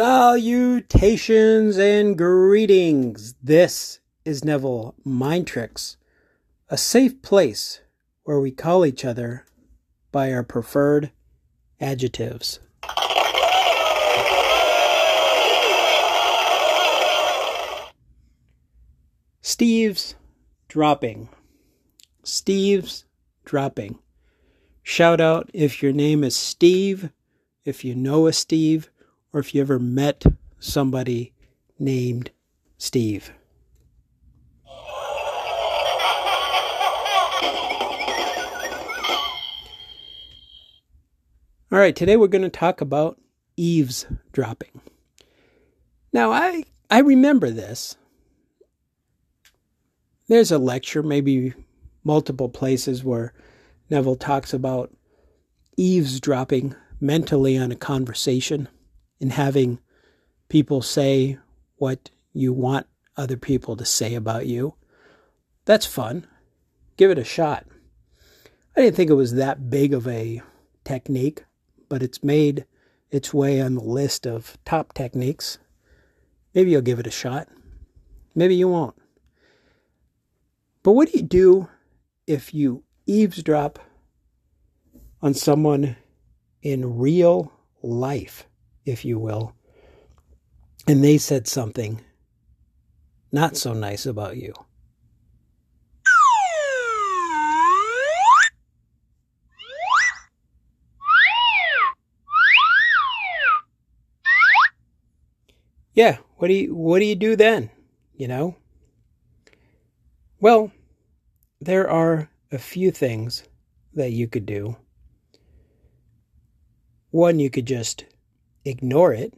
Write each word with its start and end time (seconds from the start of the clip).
Salutations 0.00 1.76
and 1.76 2.16
greetings. 2.16 3.34
This 3.42 3.98
is 4.24 4.44
Neville 4.44 4.94
Mind 5.04 5.48
Tricks, 5.48 5.96
a 6.68 6.78
safe 6.78 7.20
place 7.20 7.80
where 8.22 8.38
we 8.38 8.52
call 8.52 8.86
each 8.86 9.04
other 9.04 9.44
by 10.12 10.32
our 10.32 10.44
preferred 10.44 11.10
adjectives. 11.80 12.60
Steve's 19.40 20.14
dropping. 20.68 21.28
Steve's 22.28 23.06
dropping. 23.46 23.98
Shout 24.82 25.20
out 25.20 25.50
if 25.54 25.82
your 25.82 25.92
name 25.92 26.22
is 26.22 26.36
Steve, 26.36 27.10
if 27.64 27.84
you 27.84 27.94
know 27.94 28.26
a 28.26 28.32
Steve 28.32 28.90
or 29.32 29.40
if 29.40 29.54
you 29.54 29.62
ever 29.62 29.78
met 29.78 30.24
somebody 30.58 31.32
named 31.78 32.30
Steve. 32.76 33.32
All 41.70 41.78
right, 41.78 41.94
today 41.94 42.16
we're 42.16 42.28
going 42.28 42.42
to 42.42 42.48
talk 42.48 42.80
about 42.80 43.18
eavesdropping. 43.56 44.80
Now, 46.12 46.32
I 46.32 46.64
I 46.90 47.00
remember 47.00 47.50
this. 47.50 47.96
There's 50.28 50.50
a 50.50 50.58
lecture, 50.58 51.02
maybe 51.02 51.54
multiple 52.04 52.48
places 52.48 53.04
where 53.04 53.32
Neville 53.90 54.16
talks 54.16 54.52
about 54.52 54.92
eavesdropping 55.76 56.74
mentally 57.00 57.56
on 57.56 57.70
a 57.70 57.76
conversation 57.76 58.68
and 59.20 59.32
having 59.32 59.78
people 60.48 60.82
say 60.82 61.38
what 61.76 62.10
you 62.32 62.52
want 62.52 62.86
other 63.16 63.36
people 63.36 63.76
to 63.76 63.84
say 63.84 64.14
about 64.14 64.46
you. 64.46 64.74
That's 65.64 65.86
fun. 65.86 66.26
Give 66.96 67.10
it 67.10 67.18
a 67.18 67.24
shot. 67.24 67.66
I 68.76 68.80
didn't 68.80 68.96
think 68.96 69.10
it 69.10 69.14
was 69.14 69.34
that 69.34 69.70
big 69.70 69.92
of 69.92 70.06
a 70.06 70.42
technique, 70.84 71.44
but 71.88 72.02
it's 72.02 72.22
made 72.22 72.64
its 73.10 73.32
way 73.34 73.60
on 73.60 73.74
the 73.74 73.82
list 73.82 74.26
of 74.26 74.56
top 74.64 74.94
techniques. 74.94 75.58
Maybe 76.54 76.70
you'll 76.70 76.82
give 76.82 76.98
it 76.98 77.06
a 77.06 77.10
shot. 77.10 77.48
Maybe 78.34 78.54
you 78.54 78.68
won't. 78.68 78.94
But 80.82 80.92
what 80.92 81.10
do 81.10 81.18
you 81.18 81.24
do 81.24 81.68
if 82.28 82.54
you 82.54 82.84
eavesdrop 83.06 83.78
on 85.20 85.34
someone 85.34 85.96
in 86.62 86.98
real 86.98 87.52
life? 87.82 88.44
if 88.88 89.04
you 89.04 89.18
will, 89.18 89.54
and 90.86 91.04
they 91.04 91.18
said 91.18 91.46
something 91.46 92.00
not 93.30 93.56
so 93.56 93.74
nice 93.74 94.06
about 94.06 94.38
you. 94.38 94.54
Yeah, 105.92 106.18
what 106.36 106.48
do 106.48 106.54
you 106.54 106.74
what 106.74 107.00
do 107.00 107.04
you 107.04 107.16
do 107.16 107.36
then? 107.36 107.70
You 108.14 108.28
know? 108.28 108.56
Well, 110.40 110.70
there 111.60 111.88
are 111.90 112.30
a 112.52 112.58
few 112.58 112.90
things 112.90 113.44
that 113.94 114.12
you 114.12 114.28
could 114.28 114.46
do. 114.46 114.76
One, 117.10 117.38
you 117.38 117.50
could 117.50 117.66
just 117.66 118.04
ignore 118.64 119.12
it. 119.12 119.34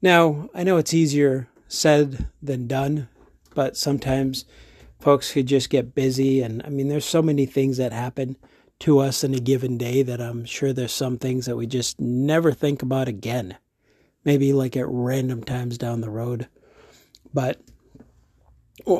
Now, 0.00 0.48
I 0.54 0.62
know 0.62 0.76
it's 0.76 0.94
easier 0.94 1.48
said 1.66 2.28
than 2.40 2.68
done, 2.68 3.08
but 3.54 3.76
sometimes 3.76 4.44
folks 5.00 5.32
could 5.32 5.46
just 5.46 5.70
get 5.70 5.94
busy. 5.94 6.40
And 6.40 6.62
I 6.64 6.68
mean, 6.68 6.88
there's 6.88 7.04
so 7.04 7.20
many 7.20 7.46
things 7.46 7.78
that 7.78 7.92
happen 7.92 8.36
to 8.80 9.00
us 9.00 9.24
in 9.24 9.34
a 9.34 9.40
given 9.40 9.76
day 9.76 10.02
that 10.02 10.20
I'm 10.20 10.44
sure 10.44 10.72
there's 10.72 10.92
some 10.92 11.18
things 11.18 11.46
that 11.46 11.56
we 11.56 11.66
just 11.66 12.00
never 12.00 12.52
think 12.52 12.80
about 12.80 13.08
again. 13.08 13.56
Maybe 14.28 14.52
like 14.52 14.76
at 14.76 14.86
random 14.86 15.42
times 15.42 15.78
down 15.78 16.02
the 16.02 16.10
road. 16.10 16.48
But 17.32 17.58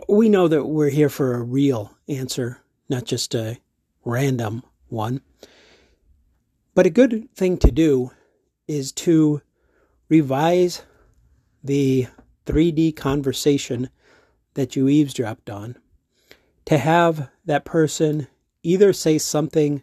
we 0.08 0.30
know 0.30 0.48
that 0.48 0.64
we're 0.64 0.88
here 0.88 1.10
for 1.10 1.34
a 1.34 1.42
real 1.42 1.94
answer 2.08 2.62
not 2.88 3.04
just 3.04 3.34
a 3.34 3.58
random 4.04 4.62
one. 4.88 5.20
But 6.74 6.86
a 6.86 6.90
good 6.90 7.28
thing 7.34 7.58
to 7.58 7.70
do 7.70 8.12
is 8.66 8.92
to 8.92 9.42
revise 10.08 10.82
the 11.62 12.06
3D 12.46 12.96
conversation 12.96 13.90
that 14.54 14.76
you 14.76 14.88
eavesdropped 14.88 15.50
on, 15.50 15.76
to 16.64 16.78
have 16.78 17.28
that 17.44 17.64
person 17.64 18.28
either 18.62 18.92
say 18.92 19.18
something 19.18 19.82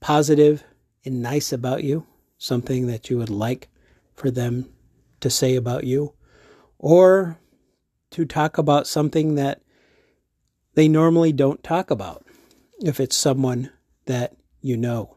positive 0.00 0.64
and 1.04 1.22
nice 1.22 1.52
about 1.52 1.84
you, 1.84 2.06
something 2.38 2.86
that 2.86 3.10
you 3.10 3.18
would 3.18 3.30
like 3.30 3.68
for 4.16 4.30
them 4.30 4.68
to 5.20 5.30
say 5.30 5.56
about 5.56 5.84
you, 5.84 6.14
or 6.78 7.38
to 8.10 8.24
talk 8.24 8.58
about 8.58 8.86
something 8.86 9.34
that 9.36 9.62
they 10.74 10.88
normally 10.88 11.32
don't 11.32 11.62
talk 11.62 11.90
about 11.90 12.26
if 12.80 13.00
it's 13.00 13.16
someone 13.16 13.70
that 14.06 14.36
you 14.60 14.76
know. 14.76 15.16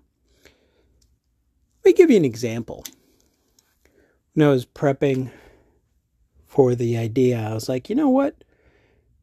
Let 1.84 1.86
me 1.86 1.94
give 1.94 2.12
you 2.12 2.18
an 2.18 2.26
example. 2.26 2.84
When 4.34 4.48
I 4.48 4.52
was 4.52 4.66
prepping 4.66 5.31
for 6.46 6.76
the 6.76 6.98
idea, 6.98 7.40
I 7.40 7.54
was 7.54 7.68
like, 7.70 7.90
you 7.90 7.96
know 7.96 8.10
what? 8.10 8.44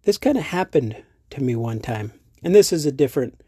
This 0.03 0.19
kind 0.19 0.37
of 0.38 0.44
happened 0.44 1.03
to 1.31 1.43
me 1.43 1.56
one 1.56 1.81
time. 1.81 2.12
And 2.43 2.54
this 2.54 2.72
is 2.72 2.87
a 2.87 2.93
different 2.93 3.41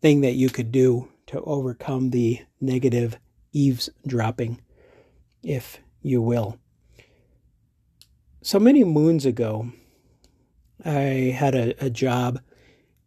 thing 0.00 0.20
that 0.20 0.34
you 0.34 0.50
could 0.50 0.70
do 0.70 1.08
to 1.26 1.40
overcome 1.42 2.10
the 2.10 2.40
negative 2.60 3.18
eavesdropping, 3.52 4.60
if 5.46 5.78
you 6.02 6.20
will. 6.20 6.58
So 8.42 8.58
many 8.58 8.84
moons 8.84 9.24
ago, 9.24 9.70
I 10.84 11.34
had 11.36 11.54
a, 11.54 11.84
a 11.84 11.88
job 11.88 12.40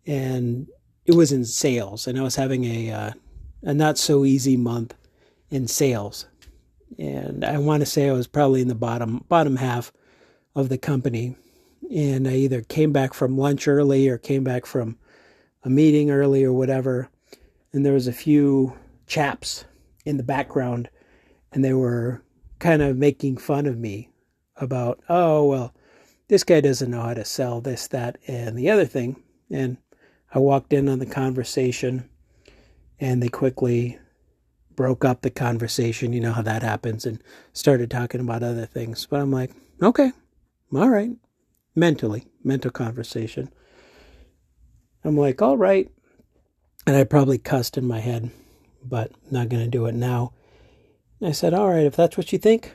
and 0.08 0.68
it 1.06 1.16
was 1.16 1.32
in 1.32 1.46
sales 1.46 2.08
and 2.08 2.18
I 2.18 2.24
was 2.24 2.36
having 2.36 2.64
a, 2.66 2.92
uh, 2.92 3.12
a 3.62 3.74
not 3.74 3.98
so 3.98 4.26
easy 4.26 4.58
month 4.58 4.96
in 5.50 5.68
sales. 5.68 6.28
And 6.98 7.44
I 7.44 7.58
want 7.58 7.82
to 7.82 7.86
say 7.86 8.10
I 8.10 8.14
was 8.14 8.28
probably 8.28 8.62
in 8.62 8.68
the 8.70 8.76
bottom, 8.76 9.24
bottom 9.28 9.58
half 9.58 9.92
of 10.56 10.70
the 10.70 10.78
company. 10.78 11.36
And 11.94 12.28
I 12.28 12.34
either 12.34 12.62
came 12.62 12.92
back 12.92 13.14
from 13.14 13.38
lunch 13.38 13.68
early 13.68 14.08
or 14.08 14.18
came 14.18 14.44
back 14.44 14.66
from 14.66 14.98
a 15.64 15.70
meeting 15.70 16.10
early 16.10 16.44
or 16.44 16.54
whatever. 16.54 17.10
And 17.74 17.86
there 17.86 17.94
was 17.94 18.08
a 18.08 18.14
few 18.14 18.78
chaps 19.08 19.66
in 20.06 20.18
the 20.18 20.24
background 20.24 20.90
and 21.52 21.64
they 21.64 21.74
were 21.74 22.22
kind 22.60 22.82
of 22.82 22.98
making 22.98 23.38
fun 23.38 23.66
of 23.66 23.78
me 23.78 24.10
about, 24.58 25.00
oh, 25.10 25.46
well, 25.46 25.74
this 26.28 26.44
guy 26.44 26.62
doesn't 26.62 26.92
know 26.92 27.02
how 27.02 27.14
to 27.14 27.26
sell 27.26 27.62
this, 27.62 27.88
that, 27.88 28.18
and 28.28 28.58
the 28.58 28.70
other 28.70 28.86
thing. 28.86 29.22
And 29.50 29.78
I 30.34 30.40
walked 30.40 30.74
in 30.74 30.88
on 30.88 31.00
the 31.00 31.06
conversation 31.06 32.10
and 33.00 33.24
they 33.24 33.30
quickly 33.30 33.98
broke 34.76 35.04
up 35.04 35.22
the 35.22 35.30
conversation. 35.30 36.14
You 36.14 36.22
know 36.22 36.34
how 36.34 36.42
that 36.44 36.62
happens 36.62 37.06
and 37.06 37.22
started 37.54 37.90
talking 37.90 38.22
about 38.22 38.44
other 38.44 38.66
things. 38.66 39.08
But 39.10 39.22
I'm 39.22 39.32
like, 39.32 39.52
okay, 39.82 40.12
all 40.74 40.90
right. 40.90 41.12
Mentally, 41.76 42.26
mental 42.44 42.72
conversation. 42.72 43.50
I'm 45.04 45.18
like, 45.18 45.42
all 45.42 45.58
right. 45.58 45.90
And 46.86 46.96
I 46.96 47.04
probably 47.06 47.38
cussed 47.38 47.78
in 47.78 47.86
my 47.86 48.00
head, 48.00 48.32
but 48.84 49.12
not 49.32 49.50
going 49.50 49.64
to 49.64 49.70
do 49.70 49.86
it 49.86 49.96
now. 49.96 50.34
And 51.20 51.30
I 51.30 51.32
said, 51.32 51.54
all 51.54 51.70
right, 51.70 51.86
if 51.86 51.96
that's 51.96 52.18
what 52.18 52.32
you 52.32 52.40
think, 52.40 52.74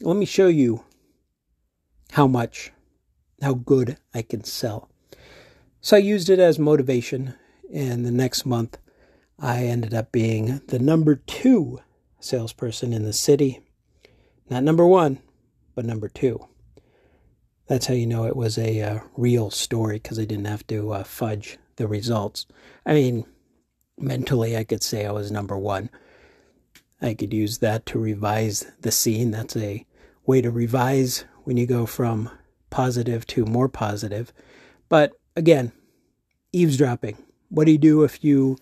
let 0.00 0.16
me 0.16 0.26
show 0.26 0.48
you 0.48 0.84
how 2.12 2.26
much 2.26 2.72
how 3.42 3.54
good 3.54 3.98
I 4.14 4.22
can 4.22 4.44
sell. 4.44 4.88
So 5.80 5.96
I 5.96 6.00
used 6.00 6.30
it 6.30 6.38
as 6.38 6.58
motivation, 6.58 7.34
and 7.72 8.04
the 8.04 8.10
next 8.10 8.46
month 8.46 8.78
I 9.38 9.64
ended 9.64 9.94
up 9.94 10.10
being 10.10 10.62
the 10.68 10.78
number 10.78 11.16
two 11.16 11.80
salesperson 12.18 12.92
in 12.92 13.04
the 13.04 13.12
city. 13.12 13.60
Not 14.48 14.64
number 14.64 14.86
one, 14.86 15.18
but 15.74 15.84
number 15.84 16.08
two. 16.08 16.46
That's 17.68 17.86
how 17.86 17.94
you 17.94 18.06
know 18.06 18.24
it 18.24 18.36
was 18.36 18.58
a 18.58 18.80
uh, 18.80 19.00
real 19.16 19.50
story 19.50 19.98
because 19.98 20.18
I 20.18 20.24
didn't 20.24 20.46
have 20.46 20.66
to 20.68 20.92
uh, 20.92 21.04
fudge 21.04 21.58
the 21.76 21.86
results. 21.86 22.46
I 22.84 22.94
mean, 22.94 23.26
mentally, 23.98 24.56
I 24.56 24.64
could 24.64 24.82
say 24.82 25.04
I 25.04 25.10
was 25.10 25.30
number 25.30 25.58
one. 25.58 25.90
I 27.00 27.14
could 27.14 27.32
use 27.32 27.58
that 27.58 27.86
to 27.86 27.98
revise 27.98 28.66
the 28.80 28.90
scene. 28.90 29.30
That's 29.30 29.56
a 29.56 29.86
way 30.24 30.40
to 30.40 30.50
revise 30.50 31.24
when 31.44 31.56
you 31.56 31.66
go 31.66 31.86
from 31.86 32.30
positive 32.70 33.26
to 33.28 33.44
more 33.44 33.68
positive. 33.68 34.32
But 34.88 35.12
again, 35.34 35.72
eavesdropping. 36.52 37.16
What 37.48 37.66
do 37.66 37.72
you 37.72 37.78
do 37.78 38.02
if 38.02 38.24
you, 38.24 38.56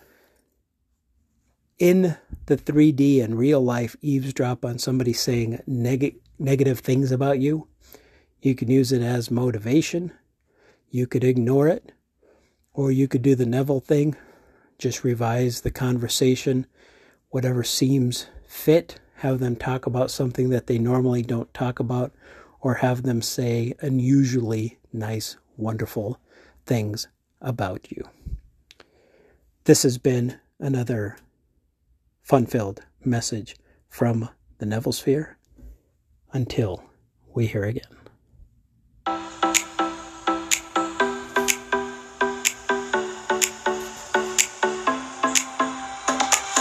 in 1.79 2.17
the 2.47 2.57
3D 2.57 3.23
and 3.23 3.39
real 3.39 3.63
life, 3.63 3.97
eavesdrop 4.01 4.65
on 4.65 4.79
somebody 4.79 5.13
saying 5.13 5.63
neg- 5.67 6.21
negative 6.39 6.81
things 6.81 7.13
about 7.13 7.39
you? 7.39 7.69
You 8.43 8.55
can 8.55 8.71
use 8.71 8.93
it 8.93 9.01
as 9.01 9.31
motivation. 9.31 10.13
You 10.91 11.07
could 11.07 11.25
ignore 11.25 11.69
it. 11.69 11.93
Or 12.75 12.91
you 12.91 13.07
could 13.07 13.23
do 13.23 13.37
the 13.37 13.47
Neville 13.47 13.81
thing, 13.81 14.17
just 14.79 15.05
revise 15.05 15.61
the 15.61 15.71
conversation, 15.71 16.67
whatever 17.35 17.65
seems 17.65 18.29
fit, 18.47 19.01
have 19.17 19.41
them 19.41 19.57
talk 19.57 19.87
about 19.87 20.09
something 20.09 20.51
that 20.51 20.69
they 20.69 20.79
normally 20.79 21.21
don't 21.21 21.53
talk 21.53 21.81
about, 21.81 22.13
or 22.61 22.75
have 22.75 23.03
them 23.03 23.21
say 23.21 23.75
unusually 23.81 24.79
nice, 24.93 25.37
wonderful 25.57 26.21
things 26.65 27.09
about 27.41 27.91
you. 27.91 28.05
This 29.65 29.83
has 29.83 29.99
been 29.99 30.39
another 30.61 31.17
fun 32.23 32.47
filled 32.47 32.83
message 33.05 33.57
from 33.89 34.29
the 34.59 34.67
Neville 34.67 34.93
Sphere. 34.93 35.37
Until 36.33 36.85
we 37.35 37.49
hear 37.49 37.65
again. 37.65 38.04